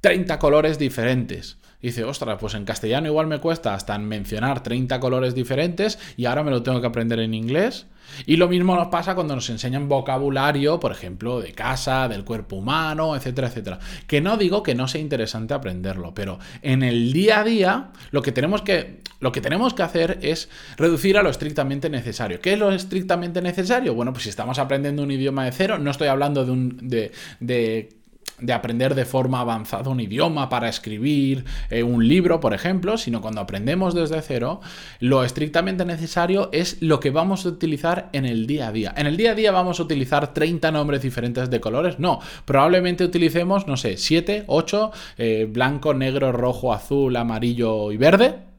30 0.00 0.38
colores 0.40 0.78
diferentes. 0.80 1.58
Dice, 1.84 2.02
ostras, 2.02 2.38
pues 2.40 2.54
en 2.54 2.64
castellano 2.64 3.08
igual 3.08 3.26
me 3.26 3.40
cuesta 3.40 3.74
hasta 3.74 3.98
mencionar 3.98 4.62
30 4.62 4.98
colores 5.00 5.34
diferentes 5.34 5.98
y 6.16 6.24
ahora 6.24 6.42
me 6.42 6.50
lo 6.50 6.62
tengo 6.62 6.80
que 6.80 6.86
aprender 6.86 7.20
en 7.20 7.34
inglés. 7.34 7.86
Y 8.24 8.36
lo 8.36 8.48
mismo 8.48 8.74
nos 8.74 8.88
pasa 8.88 9.14
cuando 9.14 9.34
nos 9.34 9.50
enseñan 9.50 9.86
vocabulario, 9.86 10.80
por 10.80 10.92
ejemplo, 10.92 11.40
de 11.40 11.52
casa, 11.52 12.08
del 12.08 12.24
cuerpo 12.24 12.56
humano, 12.56 13.14
etcétera, 13.14 13.48
etcétera. 13.48 13.80
Que 14.06 14.22
no 14.22 14.38
digo 14.38 14.62
que 14.62 14.74
no 14.74 14.88
sea 14.88 15.02
interesante 15.02 15.52
aprenderlo, 15.52 16.14
pero 16.14 16.38
en 16.62 16.82
el 16.82 17.12
día 17.12 17.40
a 17.40 17.44
día 17.44 17.90
lo 18.12 18.22
que 18.22 18.32
tenemos 18.32 18.62
que, 18.62 19.00
lo 19.20 19.30
que, 19.32 19.42
tenemos 19.42 19.74
que 19.74 19.82
hacer 19.82 20.18
es 20.22 20.48
reducir 20.78 21.18
a 21.18 21.22
lo 21.22 21.28
estrictamente 21.28 21.90
necesario. 21.90 22.40
¿Qué 22.40 22.54
es 22.54 22.58
lo 22.58 22.72
estrictamente 22.72 23.42
necesario? 23.42 23.94
Bueno, 23.94 24.12
pues 24.14 24.24
si 24.24 24.30
estamos 24.30 24.58
aprendiendo 24.58 25.02
un 25.02 25.10
idioma 25.10 25.44
de 25.44 25.52
cero, 25.52 25.78
no 25.78 25.90
estoy 25.90 26.08
hablando 26.08 26.46
de 26.46 26.50
un... 26.50 26.78
de 26.88 27.12
de 27.40 28.03
aprender 28.52 28.94
de 28.94 29.04
forma 29.04 29.40
avanzada 29.40 29.90
un 29.90 30.00
idioma 30.00 30.48
para 30.48 30.68
escribir 30.68 31.44
eh, 31.70 31.82
un 31.82 32.06
libro, 32.06 32.40
por 32.40 32.54
ejemplo, 32.54 32.98
sino 32.98 33.20
cuando 33.20 33.40
aprendemos 33.40 33.94
desde 33.94 34.20
cero, 34.22 34.60
lo 35.00 35.24
estrictamente 35.24 35.84
necesario 35.84 36.48
es 36.52 36.80
lo 36.80 37.00
que 37.00 37.10
vamos 37.10 37.46
a 37.46 37.50
utilizar 37.50 38.10
en 38.12 38.26
el 38.26 38.46
día 38.46 38.68
a 38.68 38.72
día. 38.72 38.94
En 38.96 39.06
el 39.06 39.16
día 39.16 39.32
a 39.32 39.34
día 39.34 39.52
vamos 39.52 39.80
a 39.80 39.82
utilizar 39.82 40.34
30 40.34 40.70
nombres 40.72 41.02
diferentes 41.02 41.50
de 41.50 41.60
colores, 41.60 41.98
no, 41.98 42.20
probablemente 42.44 43.04
utilicemos, 43.04 43.66
no 43.66 43.76
sé, 43.76 43.96
7, 43.96 44.44
8, 44.46 44.92
eh, 45.18 45.46
blanco, 45.50 45.94
negro, 45.94 46.32
rojo, 46.32 46.72
azul, 46.72 47.16
amarillo 47.16 47.92
y 47.92 47.96
verde 47.96 48.53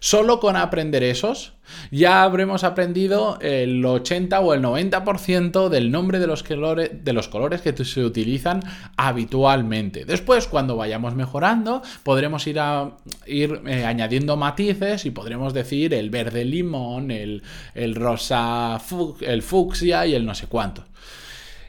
Solo 0.00 0.40
con 0.40 0.56
aprender 0.56 1.02
esos 1.02 1.54
ya 1.90 2.22
habremos 2.22 2.64
aprendido 2.64 3.38
el 3.40 3.84
80 3.84 4.40
o 4.40 4.54
el 4.54 4.62
90% 4.62 5.68
del 5.68 5.90
nombre 5.90 6.18
de 6.18 6.26
los, 6.26 6.42
colores, 6.42 6.90
de 7.04 7.12
los 7.12 7.28
colores 7.28 7.60
que 7.60 7.84
se 7.84 8.04
utilizan 8.04 8.60
habitualmente. 8.96 10.04
Después, 10.04 10.46
cuando 10.46 10.76
vayamos 10.76 11.14
mejorando, 11.14 11.82
podremos 12.02 12.46
ir, 12.46 12.60
a, 12.60 12.96
ir 13.26 13.62
eh, 13.66 13.84
añadiendo 13.84 14.36
matices 14.36 15.04
y 15.04 15.10
podremos 15.10 15.54
decir 15.54 15.94
el 15.94 16.10
verde 16.10 16.44
limón, 16.44 17.10
el, 17.10 17.42
el 17.74 17.94
rosa, 17.94 18.80
el 19.20 19.42
fucsia 19.42 20.06
y 20.06 20.14
el 20.14 20.24
no 20.26 20.34
sé 20.34 20.46
cuánto. 20.46 20.84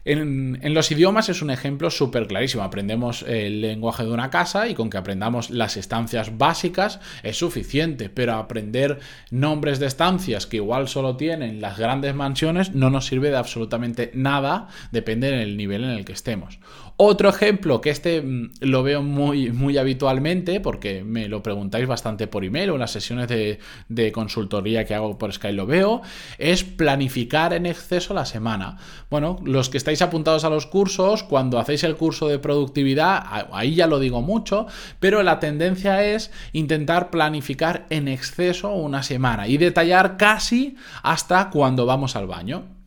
En, 0.04 0.74
los 0.74 0.92
idiomas 0.92 1.30
es 1.30 1.42
un 1.42 1.52
ejemplo 1.52 1.92
súper 1.92 2.28
clarísimo. 2.28 2.64
Aprendemos 2.64 3.24
el 3.24 3.62
lenguaje 3.62 4.04
de 4.04 4.12
una 4.12 4.30
casa 4.30 4.68
y 4.68 4.74
con 4.74 4.90
que 4.90 4.98
aprendamos 4.98 5.52
las 5.52 5.78
estancias 5.78 6.38
básicas 6.38 7.00
es 7.24 7.38
suficiente, 7.38 8.10
pero 8.10 8.34
aprender 8.34 9.00
nombres 9.30 9.80
de 9.80 9.86
estancias 9.86 10.48
que 10.48 10.58
igual 10.58 10.88
solo 10.88 11.18
tienen 11.18 11.62
las 11.62 11.78
grandes 11.78 12.16
mansiones 12.16 12.74
no 12.74 12.90
nos 12.90 13.06
sirve 13.06 13.30
de 13.30 13.38
absolutamente 13.38 14.12
nada, 14.14 14.68
depende 14.92 15.30
del 15.30 15.58
nivel 15.58 15.84
en 15.84 15.92
el 15.92 16.06
que 16.06 16.14
estemos. 16.14 16.60
Otro 17.04 17.30
ejemplo, 17.30 17.82
que 17.82 17.90
este 17.90 18.22
mm, 18.22 18.52
lo 18.62 18.84
veo 18.84 19.02
muy, 19.02 19.52
muy 19.52 19.78
habitualmente, 19.78 20.60
porque 20.60 21.04
me 21.04 21.28
lo 21.28 21.42
preguntáis 21.42 21.88
bastante 21.88 22.28
por 22.28 22.44
email 22.44 22.70
o 22.70 22.74
en 22.74 22.80
las 22.82 22.92
sesiones 22.92 23.28
de, 23.28 23.60
de 23.90 24.12
consultoría 24.12 24.86
que 24.86 24.94
hago 24.94 25.18
por 25.18 25.34
Skype 25.34 25.54
lo 25.54 25.66
veo, 25.66 26.02
es 26.38 26.64
planificar 26.64 27.54
en 27.54 27.66
exceso 27.66 28.14
la 28.14 28.26
semana. 28.26 28.78
Bueno, 29.10 29.40
los 29.44 29.70
que 29.70 29.78
estáis 29.78 29.91
apuntados 30.00 30.46
a 30.46 30.50
los 30.50 30.68
cursos, 30.68 31.24
cuando 31.24 31.60
hacéis 31.60 31.84
el 31.84 31.98
curso 31.98 32.30
de 32.30 32.40
productividad, 32.40 33.48
ahí 33.52 33.76
ya 33.76 33.88
lo 33.88 34.00
digo 34.00 34.22
mucho, 34.22 34.68
pero 35.02 35.24
la 35.24 35.40
tendencia 35.40 36.06
es 36.06 36.32
intentar 36.54 37.10
planificar 37.10 37.88
en 37.90 38.08
exceso 38.08 38.72
una 38.72 39.04
semana 39.04 39.50
y 39.50 39.58
detallar 39.58 40.16
casi 40.16 40.78
hasta 41.04 41.50
cuando 41.50 41.86
vamos 41.86 42.16
al 42.16 42.28
baño. 42.28 42.81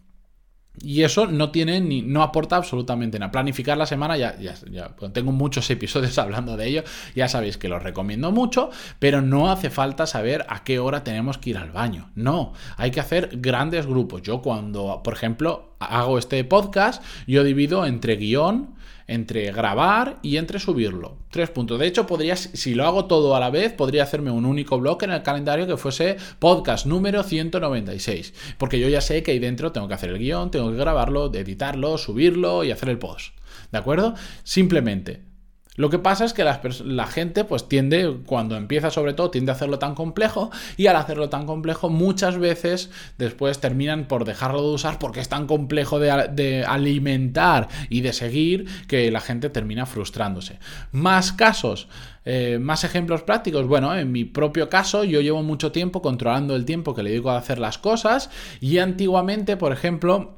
Y 0.83 1.03
eso 1.03 1.27
no 1.27 1.51
tiene 1.51 1.81
ni, 1.81 2.03
no 2.03 2.23
aporta 2.23 2.57
absolutamente 2.57 3.19
nada. 3.19 3.31
Planificar 3.31 3.79
la 3.79 3.87
semana, 3.87 4.17
ya, 4.17 4.37
ya, 4.39 4.55
ya, 4.71 4.95
tengo 5.13 5.31
muchos 5.31 5.71
episodios 5.71 6.19
hablando 6.19 6.57
de 6.57 6.67
ello, 6.69 6.85
ya 7.15 7.29
sabéis 7.29 7.59
que 7.59 7.69
los 7.69 7.83
recomiendo 7.83 8.33
mucho, 8.33 8.71
pero 8.99 9.23
no 9.23 9.51
hace 9.51 9.71
falta 9.71 10.07
saber 10.07 10.45
a 10.49 10.65
qué 10.65 10.81
hora 10.81 11.05
tenemos 11.05 11.39
que 11.39 11.51
ir 11.51 11.59
al 11.59 11.71
baño. 11.71 12.11
No, 12.15 12.53
hay 12.77 12.91
que 12.91 13.01
hacer 13.01 13.31
grandes 13.35 13.87
grupos. 13.87 14.23
Yo 14.23 14.43
cuando, 14.43 15.01
por 15.05 15.15
ejemplo, 15.15 15.75
hago 15.79 16.19
este 16.19 16.43
podcast, 16.45 17.03
yo 17.27 17.45
divido 17.45 17.87
entre 17.87 18.17
guion, 18.17 18.74
entre 19.07 19.51
grabar 19.53 20.19
y 20.23 20.37
entre 20.37 20.59
subirlo. 20.59 21.17
Tres 21.31 21.51
puntos. 21.51 21.79
De 21.79 21.87
hecho, 21.87 22.07
podría, 22.07 22.37
si 22.37 22.75
lo 22.75 22.87
hago 22.87 23.07
todo 23.07 23.37
a 23.37 23.41
la 23.41 23.51
vez, 23.51 23.73
podría 23.73 24.03
hacerme 24.03 24.31
un 24.31 24.47
único 24.47 24.79
bloque 24.79 25.05
en 25.05 25.13
el 25.13 25.23
calendario 25.23 25.67
que 25.67 25.77
fuese 25.77 26.17
podcast 26.39 26.87
número 26.87 27.23
196. 27.23 28.35
Porque 28.59 28.81
yo 28.81 28.89
ya 28.89 29.01
sé 29.01 29.23
que 29.23 29.33
ahí 29.33 29.39
dentro 29.39 29.73
tengo 29.73 29.89
que 29.89 29.95
hacer 29.95 30.11
el 30.11 30.19
guion, 30.19 30.51
tengo 30.51 30.71
que 30.71 30.77
grabarlo, 30.77 31.33
editarlo, 31.33 31.99
subirlo 31.99 32.65
y 32.65 32.71
hacer 32.71 32.89
el 32.89 32.99
post. 32.99 33.35
¿De 33.73 33.79
acuerdo? 33.79 34.15
Simplemente 34.43 35.34
lo 35.77 35.91
que 35.91 35.99
pasa 35.99 36.25
es 36.25 36.33
que 36.33 36.45
la, 36.45 37.07
gente 37.07 37.45
pues 37.45 37.69
tiende, 37.69 38.19
cuando 38.27 38.57
empieza 38.57 38.91
sobre 38.91 39.13
todo, 39.13 39.31
tiende 39.31 39.51
a 39.51 39.55
hacerlo 39.57 39.81
tan 39.81 39.97
complejo 39.97 40.51
y 40.77 40.87
al 40.87 40.95
hacerlo 40.97 41.29
tan 41.31 41.47
complejo 41.47 41.91
muchas 41.91 42.39
veces 42.39 42.91
después 43.19 43.59
terminan 43.59 44.07
por 44.07 44.25
dejarlo 44.25 44.63
de 44.63 44.75
usar 44.75 45.01
porque 45.01 45.19
es 45.19 45.29
tan 45.29 45.47
complejo 45.47 45.99
de, 45.99 46.65
alimentar 46.65 47.69
y 47.89 48.03
de 48.03 48.13
seguir 48.13 48.67
que 48.87 49.11
la 49.11 49.21
gente 49.21 49.51
termina 49.51 49.85
frustrándose. 49.85 50.61
Más 50.93 51.33
casos, 51.33 51.89
eh, 52.25 52.59
más 52.61 52.85
ejemplos 52.85 53.23
prácticos. 53.23 53.67
Bueno, 53.67 53.97
en 53.97 54.13
mi 54.13 54.25
propio 54.25 54.69
caso 54.69 55.03
yo 55.03 55.21
llevo 55.21 55.43
mucho 55.43 55.73
tiempo 55.73 56.03
controlando 56.03 56.55
el 56.55 56.65
tiempo 56.65 56.95
que 56.95 57.03
le 57.03 57.11
digo 57.11 57.31
a 57.31 57.39
hacer 57.39 57.59
las 57.59 57.79
cosas 57.79 58.31
y 58.61 58.79
antiguamente, 58.79 59.57
por 59.57 59.73
ejemplo, 59.73 60.37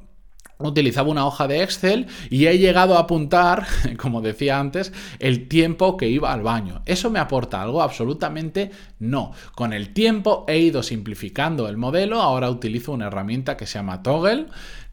utilizaba 0.59 1.09
una 1.09 1.25
hoja 1.25 1.47
de 1.47 1.61
Excel 1.61 2.07
y 2.29 2.47
he 2.47 2.57
llegado 2.57 2.97
a 2.97 3.01
apuntar, 3.01 3.67
como 3.97 4.21
decía 4.21 4.59
antes, 4.59 4.91
el 5.19 5.47
tiempo 5.47 5.97
que 5.97 6.09
iba 6.09 6.33
al 6.33 6.41
baño. 6.41 6.81
¿Eso 6.85 7.09
me 7.09 7.19
aporta 7.19 7.61
algo? 7.61 7.81
Absolutamente 7.81 8.71
no. 8.99 9.31
Con 9.55 9.73
el 9.73 9.93
tiempo 9.93 10.45
he 10.47 10.59
ido 10.59 10.83
simplificando 10.83 11.67
el 11.67 11.77
modelo, 11.77 12.21
ahora 12.21 12.49
utilizo 12.49 12.91
una 12.91 13.07
herramienta 13.07 13.57
que 13.57 13.65
se 13.65 13.79
llama 13.79 14.01
Toggle, 14.01 14.47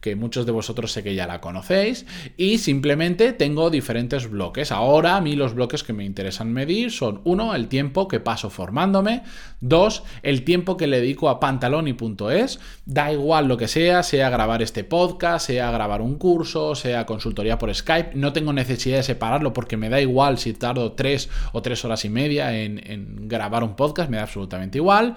que 0.05 0.15
muchos 0.15 0.45
de 0.45 0.51
vosotros 0.51 0.91
sé 0.91 1.01
que 1.01 1.15
ya 1.15 1.25
la 1.25 1.41
conocéis, 1.41 2.05
y 2.37 2.59
simplemente 2.59 3.33
tengo 3.33 3.71
diferentes 3.71 4.29
bloques. 4.29 4.71
Ahora 4.71 5.15
a 5.15 5.21
mí 5.21 5.35
los 5.35 5.55
bloques 5.55 5.83
que 5.83 5.93
me 5.93 6.05
interesan 6.05 6.53
medir 6.53 6.91
son, 6.91 7.21
uno, 7.23 7.55
el 7.55 7.69
tiempo 7.69 8.07
que 8.07 8.19
paso 8.19 8.51
formándome, 8.51 9.23
dos, 9.61 10.03
el 10.21 10.43
tiempo 10.43 10.77
que 10.77 10.85
le 10.85 11.01
dedico 11.01 11.27
a 11.27 11.39
pantaloni.es, 11.39 12.59
da 12.85 13.11
igual 13.11 13.47
lo 13.47 13.57
que 13.57 13.67
sea, 13.67 14.03
sea 14.03 14.29
grabar 14.29 14.61
este 14.61 14.83
podcast, 14.83 15.47
sea 15.47 15.71
grabar 15.71 16.03
un 16.03 16.19
curso, 16.19 16.75
sea 16.75 17.07
consultoría 17.07 17.57
por 17.57 17.73
Skype, 17.73 18.11
no 18.13 18.31
tengo 18.31 18.53
necesidad 18.53 18.97
de 18.97 19.03
separarlo 19.03 19.53
porque 19.53 19.75
me 19.75 19.89
da 19.89 19.99
igual 19.99 20.37
si 20.37 20.53
tardo 20.53 20.91
tres 20.91 21.31
o 21.51 21.63
tres 21.63 21.83
horas 21.83 22.05
y 22.05 22.09
media 22.09 22.55
en, 22.55 23.27
grabar 23.27 23.63
un 23.63 23.75
podcast, 23.75 24.11
me 24.11 24.17
da 24.17 24.23
absolutamente 24.23 24.77
igual. 24.77 25.15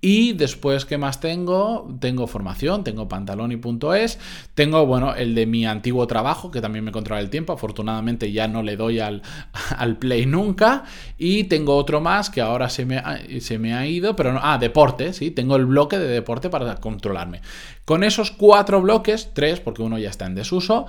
Y 0.00 0.34
después, 0.34 0.84
¿qué 0.84 0.96
más 0.96 1.18
tengo? 1.18 1.92
Tengo 1.98 2.28
formación, 2.28 2.84
tengo 2.84 3.08
pantaloni.es, 3.08 4.20
tengo, 4.54 4.86
bueno, 4.86 5.14
el 5.14 5.34
de 5.34 5.46
mi 5.46 5.66
antiguo 5.66 6.06
trabajo, 6.06 6.50
que 6.50 6.60
también 6.60 6.84
me 6.84 6.92
controla 6.92 7.20
el 7.20 7.30
tiempo, 7.30 7.52
afortunadamente 7.52 8.32
ya 8.32 8.48
no 8.48 8.62
le 8.62 8.76
doy 8.76 9.00
al, 9.00 9.22
al 9.76 9.96
play 9.98 10.26
nunca, 10.26 10.84
y 11.16 11.44
tengo 11.44 11.76
otro 11.76 12.00
más 12.00 12.30
que 12.30 12.40
ahora 12.40 12.68
se 12.68 12.84
me, 12.84 12.98
ha, 12.98 13.18
se 13.40 13.58
me 13.58 13.74
ha 13.74 13.86
ido, 13.86 14.16
pero 14.16 14.32
no, 14.32 14.40
ah, 14.42 14.58
deporte, 14.58 15.12
sí, 15.12 15.30
tengo 15.30 15.56
el 15.56 15.66
bloque 15.66 15.98
de 15.98 16.08
deporte 16.08 16.50
para 16.50 16.76
controlarme. 16.76 17.40
Con 17.84 18.04
esos 18.04 18.30
cuatro 18.30 18.82
bloques, 18.82 19.30
tres, 19.32 19.60
porque 19.60 19.82
uno 19.82 19.98
ya 19.98 20.10
está 20.10 20.26
en 20.26 20.34
desuso, 20.34 20.86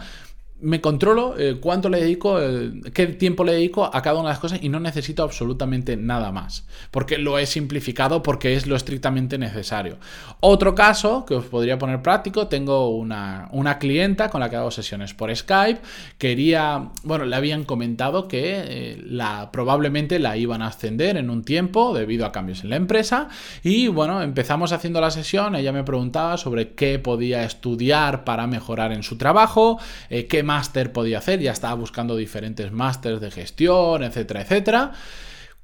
me 0.61 0.81
controlo 0.81 1.35
eh, 1.37 1.57
cuánto 1.59 1.89
le 1.89 2.01
dedico, 2.01 2.41
eh, 2.41 2.71
qué 2.93 3.07
tiempo 3.07 3.43
le 3.43 3.53
dedico 3.53 3.85
a 3.85 4.01
cada 4.01 4.19
una 4.19 4.29
de 4.29 4.33
las 4.33 4.39
cosas 4.39 4.59
y 4.61 4.69
no 4.69 4.79
necesito 4.79 5.23
absolutamente 5.23 5.95
nada 5.95 6.31
más, 6.31 6.65
porque 6.91 7.17
lo 7.17 7.39
he 7.39 7.45
simplificado 7.45 8.21
porque 8.21 8.55
es 8.55 8.67
lo 8.67 8.75
estrictamente 8.75 9.37
necesario. 9.37 9.97
Otro 10.41 10.75
caso 10.75 11.25
que 11.25 11.35
os 11.35 11.45
podría 11.45 11.79
poner 11.79 12.01
práctico, 12.01 12.47
tengo 12.47 12.89
una, 12.89 13.47
una 13.51 13.79
clienta 13.79 14.29
con 14.29 14.41
la 14.41 14.49
que 14.49 14.57
hago 14.57 14.71
sesiones 14.71 15.13
por 15.13 15.33
Skype, 15.33 15.79
quería, 16.17 16.89
bueno, 17.03 17.25
le 17.25 17.35
habían 17.35 17.63
comentado 17.63 18.27
que 18.27 18.63
eh, 18.65 19.01
la, 19.05 19.51
probablemente 19.51 20.19
la 20.19 20.35
iban 20.35 20.61
a 20.61 20.67
ascender 20.67 21.15
en 21.15 21.29
un 21.29 21.43
tiempo 21.43 21.93
debido 21.93 22.25
a 22.25 22.31
cambios 22.31 22.63
en 22.63 22.71
la 22.71 22.75
empresa 22.75 23.29
y 23.63 23.87
bueno, 23.87 24.21
empezamos 24.21 24.73
haciendo 24.73 24.99
la 24.99 25.11
sesión, 25.11 25.55
ella 25.55 25.71
me 25.71 25.83
preguntaba 25.83 26.37
sobre 26.37 26.73
qué 26.73 26.99
podía 26.99 27.43
estudiar 27.43 28.25
para 28.25 28.45
mejorar 28.47 28.91
en 28.91 29.03
su 29.03 29.17
trabajo, 29.17 29.79
qué 30.09 30.43
máster 30.49 30.91
podía 30.91 31.19
hacer, 31.19 31.39
ya 31.39 31.51
estaba 31.51 31.75
buscando 31.75 32.15
diferentes 32.15 32.71
másters 32.71 33.21
de 33.21 33.29
gestión, 33.29 34.01
etcétera, 34.01 34.41
etcétera. 34.41 34.91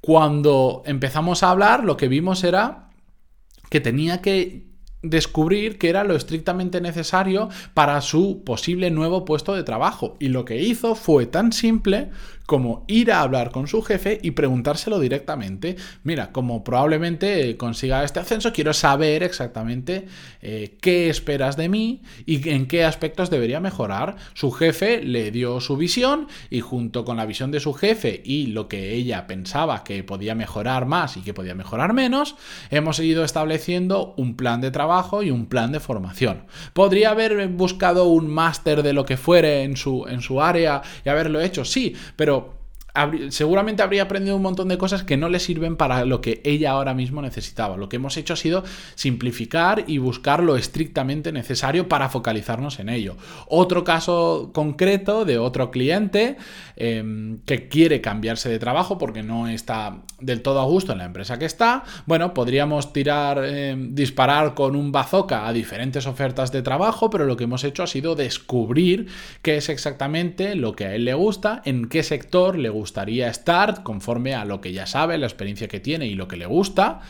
Cuando 0.00 0.84
empezamos 0.86 1.42
a 1.42 1.50
hablar, 1.50 1.82
lo 1.82 1.96
que 1.96 2.06
vimos 2.06 2.44
era 2.44 2.90
que 3.68 3.80
tenía 3.80 4.22
que 4.22 4.68
descubrir 5.02 5.76
que 5.78 5.88
era 5.88 6.04
lo 6.04 6.14
estrictamente 6.14 6.80
necesario 6.80 7.48
para 7.74 8.00
su 8.00 8.44
posible 8.44 8.92
nuevo 8.92 9.24
puesto 9.24 9.54
de 9.54 9.64
trabajo. 9.64 10.16
Y 10.20 10.28
lo 10.28 10.44
que 10.44 10.62
hizo 10.62 10.94
fue 10.94 11.26
tan 11.26 11.52
simple 11.52 12.10
como 12.46 12.84
ir 12.86 13.12
a 13.12 13.20
hablar 13.20 13.50
con 13.50 13.66
su 13.66 13.82
jefe 13.82 14.18
y 14.22 14.30
preguntárselo 14.30 15.00
directamente. 15.00 15.76
Mira, 16.04 16.32
como 16.32 16.64
probablemente 16.64 17.56
consiga 17.56 18.04
este 18.04 18.20
ascenso, 18.20 18.52
quiero 18.52 18.72
saber 18.72 19.22
exactamente 19.22 20.06
eh, 20.40 20.76
qué 20.80 21.10
esperas 21.10 21.56
de 21.56 21.68
mí 21.68 22.02
y 22.24 22.48
en 22.48 22.66
qué 22.66 22.84
aspectos 22.84 23.30
debería 23.30 23.60
mejorar. 23.60 24.16
Su 24.34 24.52
jefe 24.52 25.02
le 25.02 25.30
dio 25.30 25.60
su 25.60 25.76
visión 25.76 26.28
y 26.48 26.60
junto 26.60 27.04
con 27.04 27.16
la 27.16 27.26
visión 27.26 27.50
de 27.50 27.60
su 27.60 27.74
jefe 27.74 28.22
y 28.24 28.46
lo 28.46 28.68
que 28.68 28.94
ella 28.94 29.26
pensaba 29.26 29.82
que 29.82 30.04
podía 30.04 30.34
mejorar 30.34 30.86
más 30.86 31.16
y 31.16 31.22
que 31.22 31.34
podía 31.34 31.54
mejorar 31.54 31.92
menos, 31.92 32.36
hemos 32.70 32.98
ido 33.00 33.24
estableciendo 33.24 34.14
un 34.16 34.36
plan 34.36 34.60
de 34.60 34.70
trabajo 34.70 35.22
y 35.22 35.30
un 35.30 35.46
plan 35.46 35.72
de 35.72 35.80
formación. 35.80 36.44
Podría 36.72 37.10
haber 37.10 37.48
buscado 37.48 38.04
un 38.04 38.28
máster 38.28 38.82
de 38.82 38.92
lo 38.92 39.04
que 39.04 39.16
fuere 39.16 39.64
en 39.64 39.76
su, 39.76 40.06
en 40.08 40.20
su 40.20 40.40
área 40.40 40.82
y 41.04 41.08
haberlo 41.08 41.40
hecho, 41.40 41.64
sí, 41.64 41.94
pero 42.14 42.35
seguramente 43.30 43.82
habría 43.82 44.04
aprendido 44.04 44.36
un 44.36 44.42
montón 44.42 44.68
de 44.68 44.78
cosas 44.78 45.02
que 45.02 45.16
no 45.16 45.28
le 45.28 45.40
sirven 45.40 45.76
para 45.76 46.04
lo 46.04 46.20
que 46.20 46.40
ella 46.44 46.72
ahora 46.72 46.94
mismo 46.94 47.22
necesitaba. 47.22 47.76
Lo 47.76 47.88
que 47.88 47.96
hemos 47.96 48.16
hecho 48.16 48.34
ha 48.34 48.36
sido 48.36 48.64
simplificar 48.94 49.84
y 49.86 49.98
buscar 49.98 50.42
lo 50.42 50.56
estrictamente 50.56 51.32
necesario 51.32 51.88
para 51.88 52.08
focalizarnos 52.08 52.78
en 52.78 52.88
ello. 52.88 53.16
Otro 53.48 53.84
caso 53.84 54.50
concreto 54.52 55.24
de 55.24 55.38
otro 55.38 55.70
cliente 55.70 56.36
em, 56.76 57.38
que 57.46 57.68
quiere 57.68 58.00
cambiarse 58.00 58.48
de 58.48 58.58
trabajo 58.58 58.98
porque 58.98 59.22
no 59.22 59.48
está 59.48 59.98
del 60.20 60.42
todo 60.42 60.60
a 60.60 60.64
gusto 60.64 60.92
en 60.92 60.98
la 60.98 61.04
empresa 61.04 61.38
que 61.38 61.44
está. 61.44 61.84
Bueno, 62.06 62.32
podríamos 62.34 62.92
tirar, 62.92 63.44
em, 63.44 63.94
disparar 63.94 64.54
con 64.54 64.76
un 64.76 64.92
bazooka 64.92 65.46
a 65.46 65.52
diferentes 65.52 66.06
ofertas 66.06 66.52
de 66.52 66.62
trabajo, 66.62 67.10
pero 67.10 67.26
lo 67.26 67.36
que 67.36 67.44
hemos 67.44 67.64
hecho 67.64 67.82
ha 67.82 67.86
sido 67.86 68.14
descubrir 68.14 69.08
qué 69.42 69.56
es 69.56 69.68
exactamente 69.68 70.54
lo 70.54 70.74
que 70.74 70.86
a 70.86 70.94
él 70.94 71.04
le 71.04 71.14
gusta, 71.14 71.62
en 71.64 71.88
qué 71.88 72.02
sector 72.02 72.58
le 72.58 72.70
gustaría 72.86 73.28
estar, 73.28 73.82
conforme 73.82 74.36
a 74.36 74.44
lo 74.44 74.60
que 74.60 74.72
ya 74.72 74.86
sabe, 74.86 75.18
la 75.18 75.26
experiencia 75.26 75.66
que 75.66 75.80
tiene 75.80 76.06
y 76.06 76.14
lo 76.14 76.28
que 76.28 76.36
le 76.36 76.46
gusta. 76.46 77.00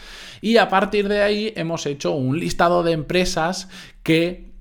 Y 0.40 0.56
a 0.56 0.70
partir 0.70 1.06
de 1.06 1.20
ahí 1.20 1.52
hemos 1.54 1.84
hecho 1.84 2.12
un 2.12 2.40
listado 2.40 2.82
de 2.82 2.92
empresas 2.92 3.68
que 4.02 4.55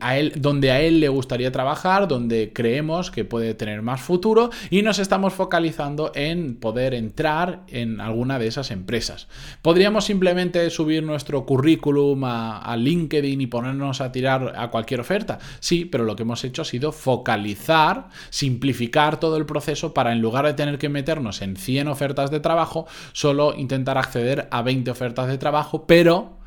a 0.00 0.18
él, 0.18 0.32
donde 0.36 0.72
a 0.72 0.80
él 0.80 1.00
le 1.00 1.08
gustaría 1.08 1.52
trabajar, 1.52 2.08
donde 2.08 2.52
creemos 2.52 3.10
que 3.10 3.24
puede 3.24 3.54
tener 3.54 3.82
más 3.82 4.00
futuro 4.00 4.50
y 4.68 4.82
nos 4.82 4.98
estamos 4.98 5.32
focalizando 5.32 6.10
en 6.14 6.56
poder 6.56 6.92
entrar 6.94 7.62
en 7.68 8.00
alguna 8.00 8.38
de 8.38 8.48
esas 8.48 8.70
empresas. 8.70 9.28
Podríamos 9.62 10.04
simplemente 10.04 10.68
subir 10.70 11.04
nuestro 11.04 11.46
currículum 11.46 12.24
a, 12.24 12.58
a, 12.58 12.76
LinkedIn 12.76 13.40
y 13.40 13.46
ponernos 13.46 14.00
a 14.00 14.10
tirar 14.10 14.54
a 14.56 14.70
cualquier 14.70 15.00
oferta. 15.00 15.38
Sí, 15.60 15.84
pero 15.84 16.04
lo 16.04 16.16
que 16.16 16.22
hemos 16.22 16.42
hecho 16.42 16.62
ha 16.62 16.64
sido 16.64 16.90
focalizar, 16.90 18.08
simplificar 18.30 19.20
todo 19.20 19.36
el 19.36 19.46
proceso 19.46 19.94
para 19.94 20.12
en 20.12 20.20
lugar 20.20 20.46
de 20.46 20.54
tener 20.54 20.78
que 20.78 20.88
meternos 20.88 21.42
en 21.42 21.56
100 21.56 21.88
ofertas 21.88 22.30
de 22.30 22.40
trabajo, 22.40 22.86
solo 23.12 23.54
intentar 23.56 23.98
acceder 23.98 24.48
a 24.50 24.62
20 24.62 24.90
ofertas 24.90 25.28
de 25.28 25.38
trabajo, 25.38 25.86
pero 25.86 26.39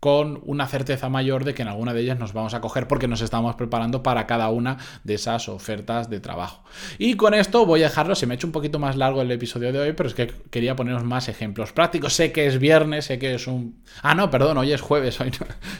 con 0.00 0.40
una 0.44 0.66
certeza 0.66 1.08
mayor 1.08 1.44
de 1.44 1.54
que 1.54 1.62
en 1.62 1.68
alguna 1.68 1.94
de 1.94 2.02
ellas 2.02 2.18
nos 2.18 2.32
vamos 2.32 2.52
a 2.54 2.60
coger 2.60 2.86
porque 2.86 3.08
nos 3.08 3.22
estamos 3.22 3.56
preparando 3.56 4.02
para 4.02 4.26
cada 4.26 4.50
una 4.50 4.76
de 5.04 5.14
esas 5.14 5.48
ofertas 5.48 6.10
de 6.10 6.20
trabajo. 6.20 6.62
Y 6.98 7.14
con 7.14 7.32
esto 7.32 7.64
voy 7.64 7.80
a 7.82 7.86
dejarlo, 7.86 8.14
se 8.14 8.26
me 8.26 8.34
ha 8.34 8.36
hecho 8.36 8.46
un 8.46 8.52
poquito 8.52 8.78
más 8.78 8.96
largo 8.96 9.22
el 9.22 9.30
episodio 9.30 9.72
de 9.72 9.78
hoy, 9.78 9.92
pero 9.94 10.08
es 10.08 10.14
que 10.14 10.30
quería 10.50 10.76
poneros 10.76 11.02
más 11.04 11.28
ejemplos 11.28 11.72
prácticos. 11.72 12.12
Sé 12.12 12.30
que 12.30 12.46
es 12.46 12.58
viernes, 12.58 13.06
sé 13.06 13.18
que 13.18 13.34
es 13.34 13.46
un... 13.46 13.82
Ah, 14.02 14.14
no, 14.14 14.30
perdón, 14.30 14.58
hoy 14.58 14.72
es 14.72 14.82
jueves, 14.82 15.18
hoy 15.20 15.30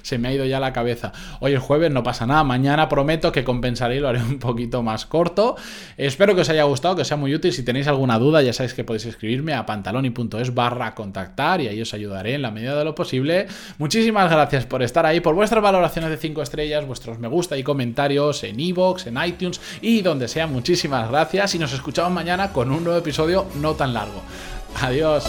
se 0.03 0.19
me 0.19 0.29
ha 0.29 0.33
ido 0.33 0.47
ya 0.47 0.61
la 0.61 0.73
cabeza. 0.73 1.13
Hoy 1.41 1.53
es 1.53 1.61
jueves, 1.61 1.91
no 1.91 2.03
pasa 2.03 2.27
nada, 2.27 2.43
mañana 2.43 2.89
prometo 2.89 3.33
que 3.33 3.45
compensaré 3.45 3.97
y 3.97 4.01
lo 4.01 4.09
haré 4.09 4.23
un 4.23 4.39
poquito 4.39 4.83
más 4.83 5.05
corto. 5.05 5.57
Espero 5.99 6.35
que 6.35 6.41
os 6.41 6.49
haya 6.49 6.65
gustado, 6.65 6.97
que 6.97 7.05
sea 7.05 7.19
muy 7.19 7.35
útil. 7.35 7.53
Si 7.53 7.63
tenéis 7.63 7.87
alguna 7.87 8.19
duda, 8.19 8.41
ya 8.41 8.55
sabéis 8.55 8.73
que 8.73 8.83
podéis 8.83 9.05
escribirme 9.05 9.53
a 9.53 9.67
pantaloni.es 9.67 10.55
barra 10.55 10.95
contactar 10.95 11.61
y 11.61 11.69
ahí 11.69 11.83
os 11.83 11.93
ayudaré 11.93 12.35
en 12.35 12.43
la 12.43 12.51
medida 12.51 12.77
de 12.79 12.85
lo 12.85 12.95
posible. 12.95 13.47
Muchísimas 13.79 14.06
Muchísimas 14.07 14.31
gracias 14.31 14.67
por 14.67 14.85
estar 14.85 15.05
ahí, 15.05 15.19
por 15.19 15.35
vuestras 15.35 15.61
valoraciones 15.61 16.11
de 16.11 16.17
5 16.17 16.41
estrellas, 16.41 16.87
vuestros 16.87 17.19
me 17.19 17.27
gusta 17.27 17.57
y 17.57 17.65
comentarios 17.65 18.45
en 18.45 18.61
iVoox, 18.61 19.09
en 19.09 19.19
iTunes 19.21 19.61
y 19.81 20.01
donde 20.01 20.29
sea. 20.29 20.47
Muchísimas 20.47 21.11
gracias 21.11 21.57
y 21.57 21.59
nos 21.59 21.73
escuchamos 21.73 22.13
mañana 22.13 22.53
con 22.53 22.71
un 22.71 22.85
nuevo 22.85 23.01
episodio 23.01 23.47
no 23.57 23.75
tan 23.75 23.93
largo. 23.93 24.23
Adiós. 24.81 25.25